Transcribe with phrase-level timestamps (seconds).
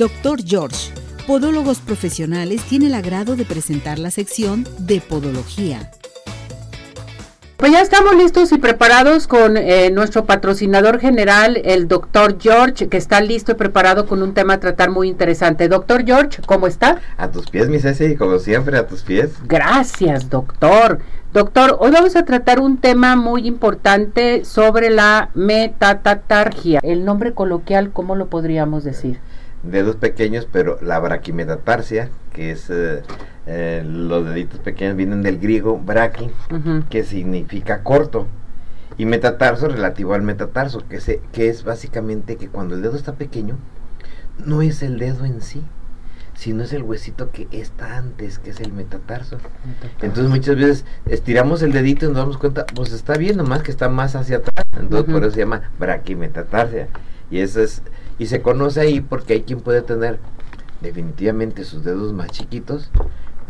[0.00, 0.38] Dr.
[0.42, 0.94] George,
[1.26, 5.90] Podólogos Profesionales, tiene el agrado de presentar la sección de Podología.
[7.58, 12.96] Pues ya estamos listos y preparados con eh, nuestro patrocinador general, el doctor George, que
[12.96, 15.68] está listo y preparado con un tema a tratar muy interesante.
[15.68, 16.98] Doctor George, ¿cómo está?
[17.18, 19.32] A tus pies, mi Ceci, como siempre, a tus pies.
[19.46, 21.00] Gracias, doctor.
[21.34, 26.80] Doctor, hoy vamos a tratar un tema muy importante sobre la metatatargia.
[26.82, 29.20] El nombre coloquial, ¿cómo lo podríamos decir?
[29.62, 33.02] Dedos pequeños, pero la braquimetatarsia, que es eh,
[33.46, 36.30] eh, los deditos pequeños vienen del griego braqui,
[36.88, 38.26] que significa corto,
[38.96, 43.14] y metatarso relativo al metatarso, que, se, que es básicamente que cuando el dedo está
[43.14, 43.56] pequeño,
[44.44, 45.62] no es el dedo en sí,
[46.34, 49.36] sino es el huesito que está antes, que es el metatarso.
[50.00, 53.70] Entonces muchas veces estiramos el dedito y nos damos cuenta, pues está bien, nomás que
[53.70, 54.64] está más hacia atrás.
[54.78, 56.88] Entonces por eso se llama braquimetatarsia.
[57.30, 57.82] Y eso es,
[58.20, 60.20] y se conoce ahí porque hay quien puede tener
[60.80, 62.90] definitivamente sus dedos más chiquitos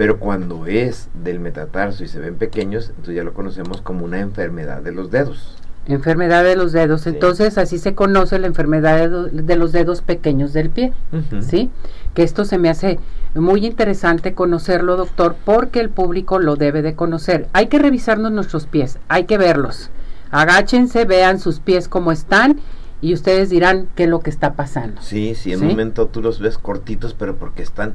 [0.00, 4.20] pero cuando es del metatarso y se ven pequeños, entonces ya lo conocemos como una
[4.20, 5.56] enfermedad de los dedos.
[5.84, 7.06] Enfermedad de los dedos.
[7.06, 10.94] Entonces así se conoce la enfermedad de, los dedos pequeños del pie.
[11.40, 11.68] ¿Sí?
[12.14, 12.98] Que esto se me hace
[13.34, 17.48] muy interesante conocerlo, doctor, porque el público lo debe de conocer.
[17.52, 19.90] Hay que revisarnos nuestros pies, hay que verlos.
[20.30, 22.58] Agáchense, vean sus pies cómo están
[23.00, 25.00] y ustedes dirán qué es lo que está pasando.
[25.02, 27.94] Sí, sí, en un momento tú los ves cortitos, pero porque están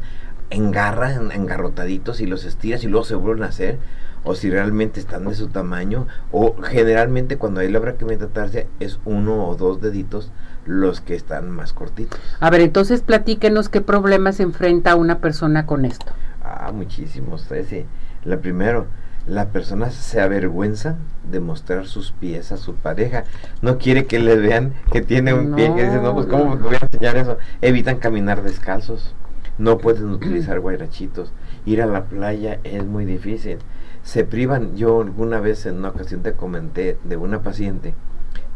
[0.49, 3.79] engarra, engarrotaditos y los estiras y luego se vuelven a hacer,
[4.23, 9.47] o si realmente están de su tamaño, o generalmente cuando hay la braquimetarsia es uno
[9.47, 10.31] o dos deditos
[10.65, 12.19] los que están más cortitos.
[12.39, 16.11] A ver, entonces platíquenos qué problemas enfrenta una persona con esto.
[16.43, 17.85] Ah, muchísimos, sí.
[18.23, 18.87] La primero,
[19.27, 20.97] la persona se avergüenza
[21.29, 23.23] de mostrar sus pies a su pareja.
[23.61, 26.75] No quiere que le vean que tiene un pie, que dice, no, pues cómo voy
[26.75, 27.37] a enseñar eso.
[27.61, 29.15] Evitan caminar descalzos
[29.57, 31.31] no pueden utilizar guairachitos,
[31.65, 33.59] ir a la playa es muy difícil.
[34.03, 37.95] Se privan, yo alguna vez en una ocasión te comenté de una paciente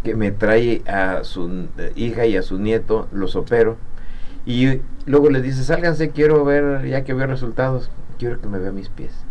[0.04, 3.78] que me trae a su eh, hija y a su nieto, los opero,
[4.46, 8.72] y luego les dice, sálganse, quiero ver, ya que veo resultados, quiero que me vea
[8.72, 9.26] mis pies.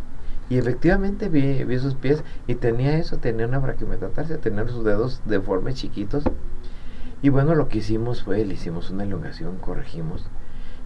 [0.51, 5.21] Y efectivamente vi, vi sus pies y tenía eso, tenía una braquimetatarsia, tenía sus dedos
[5.27, 6.25] deformes chiquitos.
[7.21, 10.29] Y bueno, lo que hicimos fue, le hicimos una elongación, corregimos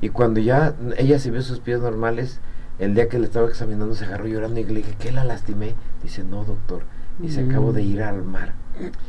[0.03, 2.41] y cuando ya ella se vio sus pies normales,
[2.81, 5.77] el día que le estaba examinando se agarró llorando y le dije, ¿qué la lastimé?
[6.03, 6.83] Dice, no, doctor.
[7.21, 8.55] Dice, acabo de ir al mar.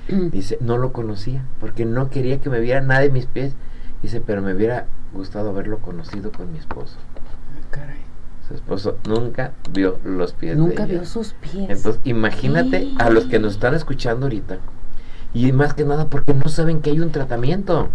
[0.08, 3.56] Dice, no lo conocía, porque no quería que me viera nada de mis pies.
[4.04, 6.98] Dice, pero me hubiera gustado haberlo conocido con mi esposo.
[7.72, 8.13] Caray.
[8.54, 11.72] Su esposo nunca vio los pies nunca de vio sus pies.
[11.72, 14.60] Entonces, imagínate a los que nos están escuchando ahorita.
[15.34, 17.90] Y más que nada porque no saben que hay un tratamiento.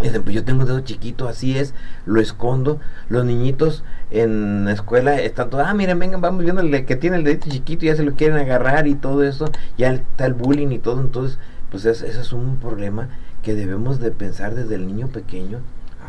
[0.00, 1.74] Dicen, pues yo tengo un dedo chiquito, así es,
[2.06, 2.80] lo escondo.
[3.10, 7.16] Los niñitos en la escuela están todos, ah, miren, vengan, vamos viendo el que tiene
[7.18, 9.44] el dedito chiquito, ya se lo quieren agarrar y todo eso,
[9.76, 11.02] ya está el bullying y todo.
[11.02, 11.38] Entonces,
[11.70, 13.10] pues ese es un problema
[13.42, 15.58] que debemos de pensar desde el niño pequeño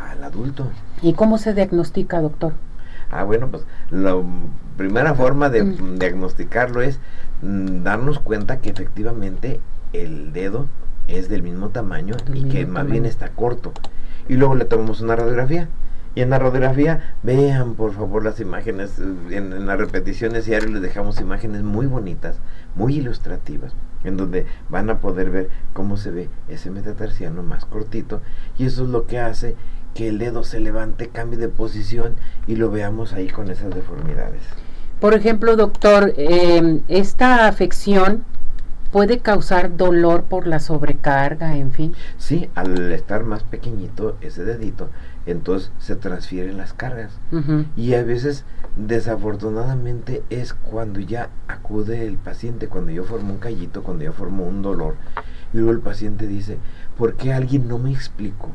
[0.10, 0.70] al adulto.
[1.02, 2.54] ¿Y cómo se diagnostica, doctor?
[3.14, 4.16] Ah, bueno, pues la
[4.78, 6.00] primera forma de mm.
[6.00, 7.00] diagnosticarlo es
[7.42, 9.60] mm, darnos cuenta que efectivamente
[9.94, 10.68] el dedo
[11.08, 13.72] es del mismo tamaño y que más bien está corto.
[14.28, 15.70] Y luego le tomamos una radiografía.
[16.16, 21.20] Y en la radiografía, vean por favor las imágenes, en, las repeticiones diarias les dejamos
[21.20, 22.38] imágenes muy bonitas,
[22.76, 28.22] muy ilustrativas, en donde van a poder ver cómo se ve ese metatarsiano más cortito.
[28.60, 29.56] Y eso es lo que hace
[29.94, 32.16] que el dedo se levante, cambie de posición
[32.48, 34.42] y lo veamos ahí con esas deformidades.
[35.00, 38.24] Por ejemplo, doctor, eh, esta afección
[38.94, 41.94] puede causar dolor por la sobrecarga, en fin.
[42.18, 44.90] Sí, al estar más pequeñito ese dedito,
[45.26, 47.20] entonces se transfieren las cargas.
[47.76, 48.46] Y a veces,
[48.78, 54.46] desafortunadamente, es cuando ya acude el paciente, cuando yo formo un callito, cuando yo formo
[54.46, 54.96] un dolor,
[55.54, 56.60] y luego el paciente dice,
[56.96, 58.52] ¿por qué alguien no me explicó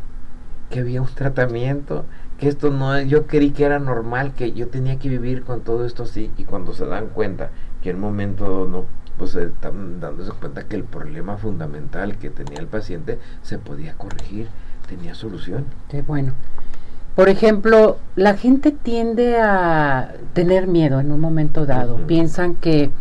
[0.71, 2.05] que había un tratamiento?
[2.39, 5.85] Que esto no, yo creí que era normal, que yo tenía que vivir con todo
[5.85, 7.51] esto así, y cuando se dan cuenta
[7.83, 8.85] que en un momento no
[9.19, 14.47] pues están dándose cuenta que el problema fundamental que tenía el paciente se podía corregir,
[14.89, 15.65] tenía solución.
[15.89, 16.35] Qué bueno.
[17.17, 21.97] Por ejemplo, la gente tiende a tener miedo en un momento dado.
[22.07, 22.93] Piensan que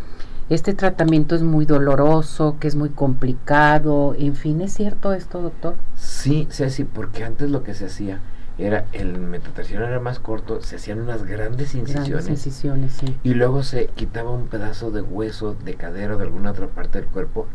[0.50, 4.16] este tratamiento es muy doloroso, que es muy complicado.
[4.18, 5.76] En fin, ¿es cierto esto, doctor?
[5.96, 8.22] Sí, sí, sí, porque antes lo que se hacía
[8.58, 13.16] era el metatarsiano era más corto, se hacían unas grandes incisiones, incisiones sí.
[13.24, 17.00] y luego se quitaba un pedazo de hueso de cadera o de alguna otra parte
[17.00, 17.46] del cuerpo,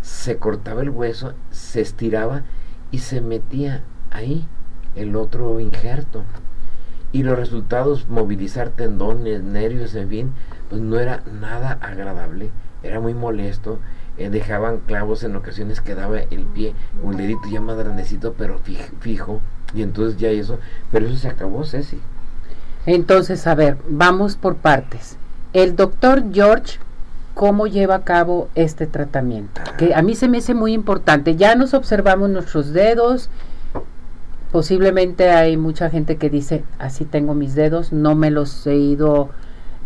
[0.00, 2.42] se cortaba el hueso, se estiraba
[2.92, 4.46] y se metía ahí
[4.94, 6.22] el otro injerto.
[7.14, 10.32] Y los resultados, movilizar tendones, nervios, en fin,
[10.68, 12.50] pues no era nada agradable,
[12.82, 13.78] era muy molesto.
[14.18, 16.72] Eh, dejaban clavos en ocasiones quedaba el pie
[17.04, 18.60] el dedito ya más grandecito pero
[19.00, 19.40] fijo,
[19.74, 20.60] y entonces ya eso
[20.92, 21.98] pero eso se acabó Ceci.
[22.86, 25.16] Entonces a ver vamos por partes.
[25.52, 26.78] El doctor George
[27.34, 31.34] cómo lleva a cabo este tratamiento que a mí se me hace muy importante.
[31.34, 33.30] Ya nos observamos nuestros dedos
[34.54, 39.30] posiblemente hay mucha gente que dice así tengo mis dedos no me los he ido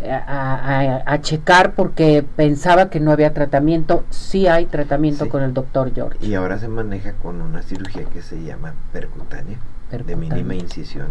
[0.07, 4.05] a, checar porque pensaba que no había tratamiento.
[4.11, 6.25] Sí hay tratamiento con el doctor George.
[6.25, 9.59] Y ahora se maneja con una cirugía que se llama percutánea,
[9.91, 11.09] de mínima incisión,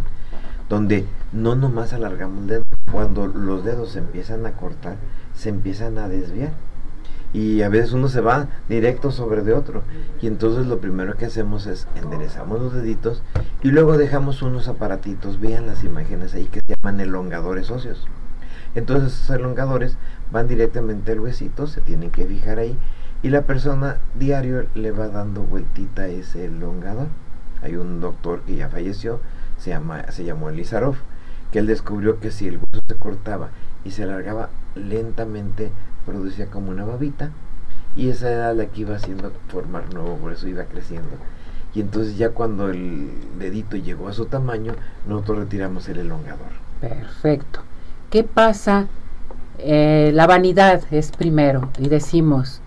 [0.70, 2.64] donde no nomás alargamos el dedo.
[2.92, 4.96] Cuando los dedos se empiezan a cortar,
[5.34, 6.52] se empiezan a desviar.
[7.38, 9.84] Y a veces uno se va directo sobre de otro.
[10.22, 13.22] Y entonces lo primero que hacemos es enderezamos los deditos
[13.62, 18.08] y luego dejamos unos aparatitos, vean las imágenes ahí que se llaman elongadores óseos
[18.78, 19.98] entonces esos elongadores
[20.32, 22.78] van directamente al huesito, se tienen que fijar ahí
[23.24, 27.08] y la persona diario le va dando vueltita a ese elongador.
[27.64, 29.20] Hay un doctor que ya falleció,
[29.58, 30.96] se, llama, se llamó Elizarov,
[31.52, 33.50] que él descubrió que si el hueso se cortaba
[33.84, 35.72] y se alargaba lentamente,
[36.08, 37.30] producía como una babita
[37.96, 41.10] y esa era la que iba haciendo formar nuevo hueso, iba creciendo.
[41.76, 44.74] Y entonces ya cuando el dedito llegó a su tamaño,
[45.08, 46.48] nosotros retiramos el elongador.
[46.80, 47.62] Perfecto.
[48.10, 48.88] ¿Qué pasa?
[49.60, 52.62] Eh, la vanidad es primero y decimos,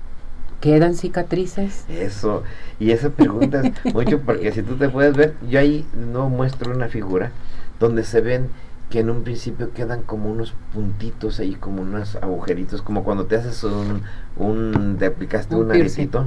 [0.60, 1.84] ¿quedan cicatrices?
[1.88, 2.43] Eso,
[2.78, 6.75] y esa pregunta es mucho porque si tú te puedes ver, yo ahí no muestro
[6.75, 7.31] una figura
[7.78, 8.48] donde se ven
[8.90, 13.37] que en un principio quedan como unos puntitos ahí, como unos agujeritos, como cuando te
[13.37, 14.02] haces un,
[14.37, 15.72] un te aplicaste un, un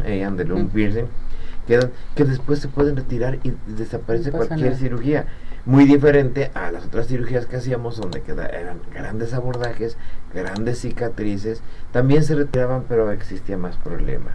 [0.05, 1.05] eh, un piercing,
[1.67, 5.25] quedan, que después se pueden retirar y desaparece cualquier cirugía.
[5.65, 9.97] Muy diferente a las otras cirugías que hacíamos donde queda, eran grandes abordajes,
[10.33, 11.61] grandes cicatrices,
[11.91, 14.31] también se retiraban pero existía más problema.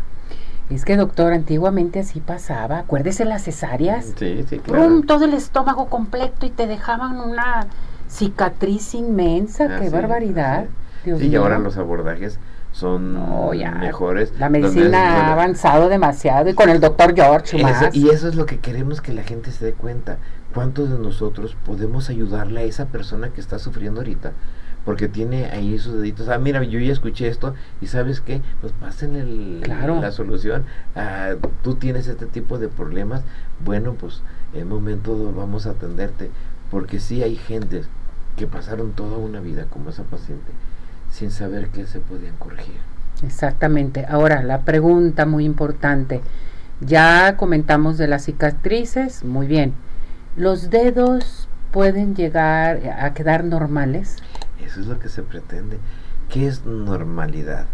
[0.71, 5.01] Es que doctor, antiguamente así pasaba, acuérdese las cesáreas, sí, sí, claro.
[5.07, 7.69] todo el estómago completo y te dejaban una
[8.09, 10.67] cicatriz inmensa, qué barbaridad.
[11.05, 12.39] sí, y ahora los abordajes
[12.73, 13.15] son
[13.81, 14.33] mejores.
[14.39, 17.95] La medicina ha avanzado demasiado y con el doctor George más.
[17.95, 20.19] Y eso es lo que queremos que la gente se dé cuenta.
[20.55, 24.33] ¿Cuántos de nosotros podemos ayudarle a esa persona que está sufriendo ahorita?
[24.85, 26.29] Porque tiene ahí sus deditos.
[26.29, 28.41] Ah, mira, yo ya escuché esto y ¿sabes qué?
[28.61, 30.65] Pues pasen el, la solución.
[30.97, 33.23] Ah, tú tienes este tipo de problemas.
[33.65, 34.23] Bueno, pues
[34.55, 36.31] en momento vamos a atenderte.
[36.71, 37.89] Porque sí hay gentes
[38.39, 40.53] que pasaron toda una vida como esa paciente
[41.11, 42.77] sin saber que se podían corregir.
[43.23, 44.07] Exactamente.
[44.09, 46.23] Ahora, la pregunta muy importante.
[46.81, 49.75] Ya comentamos de las cicatrices, muy bien
[50.39, 54.15] ¿Los dedos pueden llegar a quedar normales?
[54.65, 55.81] Eso es lo que se pretende.
[56.29, 57.67] ¿Qué es normalidad?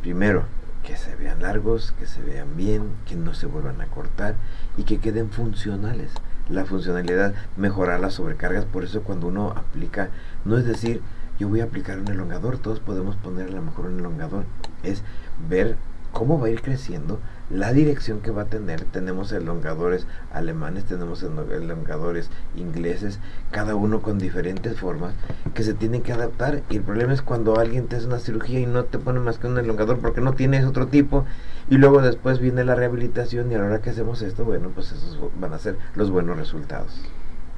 [0.00, 0.44] Primero,
[0.84, 4.36] que se vean largos, que se vean bien, que no se vuelvan a cortar
[4.78, 6.10] y que queden funcionales.
[6.50, 10.08] La funcionalidad, mejorar las sobrecargas, por eso cuando uno aplica,
[10.44, 11.02] no es decir,
[11.38, 14.44] yo voy a aplicar un elongador, todos podemos poner a lo mejor un elongador,
[14.82, 15.02] es
[15.48, 15.76] ver
[16.12, 18.84] cómo va a ir creciendo, la dirección que va a tener.
[18.84, 23.18] Tenemos elongadores alemanes, tenemos elongadores ingleses,
[23.50, 25.14] cada uno con diferentes formas
[25.54, 26.62] que se tienen que adaptar.
[26.70, 29.38] Y el problema es cuando alguien te hace una cirugía y no te pone más
[29.38, 31.24] que un elongador porque no tienes otro tipo.
[31.70, 34.92] Y luego después viene la rehabilitación y a la hora que hacemos esto, bueno, pues
[34.92, 37.00] esos van a ser los buenos resultados.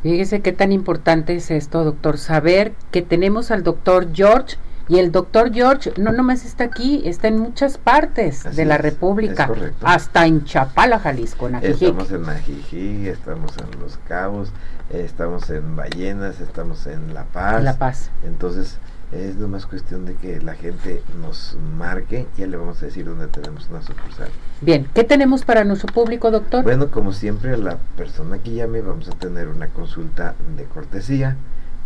[0.02, 4.56] Fíjese qué tan importante es esto, doctor, saber que tenemos al doctor George
[4.90, 9.48] y el doctor George no nomás está aquí, está en muchas partes de la República,
[9.82, 14.50] hasta en Chapala, Jalisco, en Estamos en Ajijic, estamos en Los Cabos,
[14.90, 17.62] estamos en Ballenas, estamos en La Paz.
[17.62, 18.10] La Paz.
[18.24, 18.78] Entonces,
[19.12, 23.04] es nomás cuestión de que la gente nos marque y ya le vamos a decir
[23.04, 24.28] dónde tenemos una sucursal.
[24.60, 26.64] Bien, ¿qué tenemos para nuestro público, doctor?
[26.64, 31.36] Bueno, como siempre, la persona que llame vamos a tener una consulta de cortesía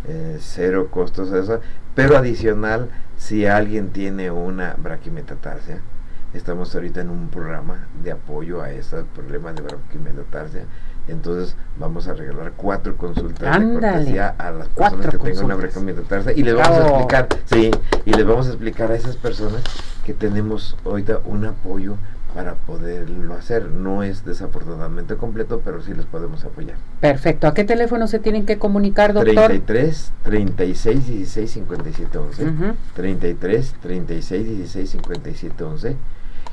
[0.07, 1.59] eh, cero costos eso,
[1.95, 5.79] pero adicional si alguien tiene una braquimetatarsia,
[6.33, 10.65] estamos ahorita en un programa de apoyo a ese problema de braquimetatarsia,
[11.07, 16.33] entonces vamos a regalar cuatro consultas de cortesía a las personas que tengan una braquimetatarsia
[16.33, 17.71] y les vamos a explicar, sí,
[18.05, 19.63] y les vamos a explicar a esas personas
[20.03, 21.97] que tenemos ahorita un apoyo
[22.35, 23.71] para poderlo hacer.
[23.71, 26.75] No es desafortunadamente completo, pero sí les podemos apoyar.
[26.99, 27.47] Perfecto.
[27.47, 29.47] ¿A qué teléfono se tienen que comunicar, doctor?
[29.47, 32.45] 33 36 16 57 11.
[32.93, 35.95] 33 36 16 57 11.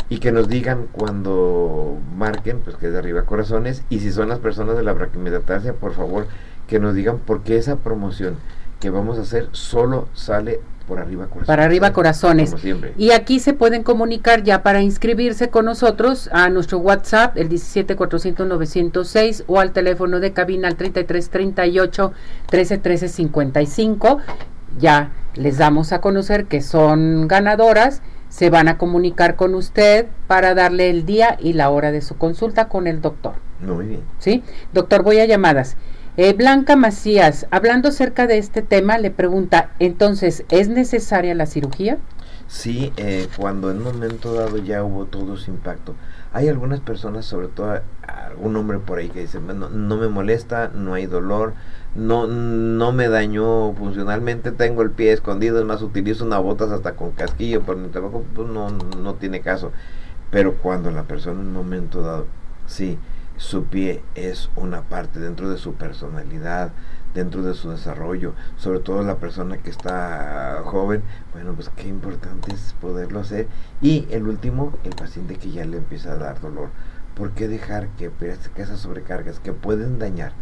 [0.09, 4.29] y que nos digan cuando marquen, pues que es de arriba corazones, y si son
[4.29, 6.27] las personas de la braquimetatarsia, por favor,
[6.69, 8.37] que nos digan por qué esa promoción
[8.83, 10.59] que vamos a hacer solo sale
[10.89, 11.47] por arriba corazones.
[11.47, 12.53] Para arriba corazones.
[12.99, 17.95] Y aquí se pueden comunicar ya para inscribirse con nosotros a nuestro WhatsApp, el 17
[17.95, 22.13] 400 906 o al teléfono de cabina al 33 38
[22.51, 24.19] 13 13 55.
[24.81, 28.03] Ya les damos a conocer que son ganadoras.
[28.31, 32.17] Se van a comunicar con usted para darle el día y la hora de su
[32.17, 33.35] consulta con el doctor.
[33.61, 34.01] Muy bien.
[34.19, 34.43] ¿Sí?
[34.73, 35.77] Doctor, voy a llamadas.
[36.19, 41.97] Eh, Blanca Macías, hablando acerca de este tema, le pregunta, entonces, ¿es necesaria la cirugía?
[42.49, 45.95] Sí, eh, cuando en un momento dado ya hubo todo ese impacto.
[46.35, 50.69] Hay algunas personas, sobre todo algún hombre por ahí que dice, no, no me molesta,
[50.75, 51.55] no hay dolor,
[51.95, 56.93] no, no me dañó funcionalmente, tengo el pie escondido, es más, utilizo una botas hasta
[56.93, 59.73] con casquillo, pero mi trabajo pues, no, no tiene caso.
[60.31, 62.27] Pero cuando la persona en un momento dado,
[62.67, 62.99] sí,
[63.37, 66.73] su pie es una parte dentro de su personalidad,
[67.15, 72.53] dentro de su desarrollo, sobre todo la persona que está joven, bueno, pues qué importante
[72.55, 73.49] es poderlo hacer.
[73.81, 76.71] Y el último, el paciente que ya le empieza a dar dolor.
[77.15, 80.33] ¿Por qué dejar que, que esas sobrecargas que pueden dañar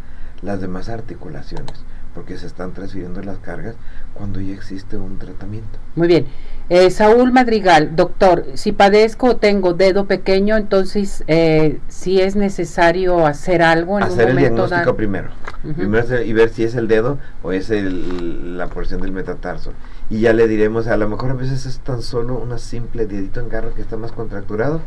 [0.41, 1.83] las demás articulaciones?
[2.13, 3.75] Porque se están transfiriendo las cargas
[4.13, 5.79] cuando ya existe un tratamiento.
[5.95, 6.25] Muy bien.
[6.69, 13.25] Eh, Saúl Madrigal, doctor, si padezco o tengo dedo pequeño, entonces eh, si es necesario
[13.25, 15.29] hacer algo en hacer el diagnóstico primero,
[15.75, 19.73] primero y ver si es el dedo o es el, la porción del metatarso
[20.09, 23.39] y ya le diremos, a lo mejor a veces es tan solo una simple dedito
[23.39, 24.81] en garro que está más contracturado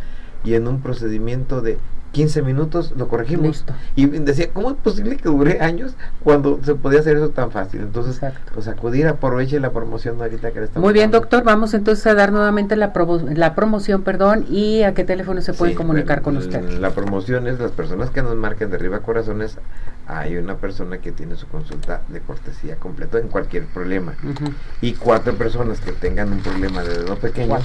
[0.44, 1.78] y en un procedimiento de
[2.14, 3.64] 15 minutos lo corregimos.
[3.96, 7.82] Y decía, ¿cómo es posible que dure años cuando se podía hacer eso tan fácil?
[7.82, 8.20] Entonces,
[8.54, 12.14] pues acudir, aproveche la promoción ahorita que le estamos Muy bien, doctor, vamos entonces a
[12.14, 12.92] dar nuevamente la,
[13.34, 16.78] la promoción, perdón, y a qué teléfono se pueden comunicar con usted.
[16.78, 19.58] La promoción es las personas que nos marquen de arriba corazones,
[20.06, 24.14] hay una persona que tiene su consulta de cortesía completo en cualquier problema.
[24.80, 27.58] Y cuatro personas que tengan un problema de dedo pequeño,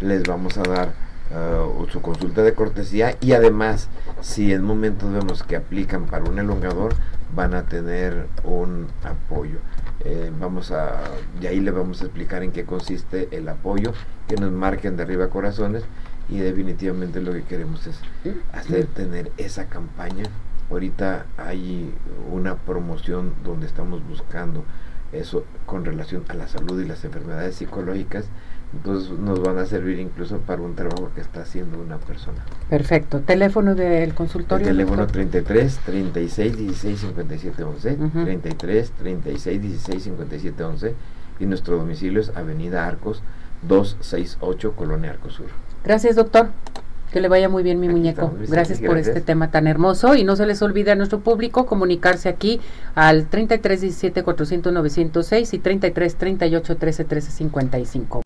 [0.00, 3.88] les vamos a dar uh, su consulta de cortesía y además
[4.20, 6.94] si en momentos vemos que aplican para un elongador
[7.34, 9.58] van a tener un apoyo.
[10.04, 11.02] Eh, vamos a
[11.40, 13.92] y ahí le vamos a explicar en qué consiste el apoyo
[14.28, 15.84] que nos marquen de arriba corazones
[16.28, 18.00] y definitivamente lo que queremos es
[18.52, 20.24] hacer tener esa campaña.
[20.70, 21.94] Ahorita hay
[22.32, 24.64] una promoción donde estamos buscando
[25.12, 28.26] eso con relación a la salud y las enfermedades psicológicas
[28.76, 32.44] entonces nos van a servir incluso para un trabajo que está haciendo una persona.
[32.68, 33.20] Perfecto.
[33.20, 34.68] ¿Teléfono del consultorio?
[34.68, 40.94] El teléfono 33 36 16 57 11, 33 36 16 57 11
[41.40, 43.22] y nuestro domicilio es Avenida Arcos
[43.66, 45.46] 268 Colonia Arcosur.
[45.84, 46.48] Gracias, doctor.
[47.12, 48.34] Que le vaya muy bien mi muñeco.
[48.48, 52.28] gracias, por este tema tan hermoso y no se les olvide a nuestro público comunicarse
[52.28, 52.60] aquí
[52.94, 58.25] al 33 17 400 906 y 33 38 13 13 55.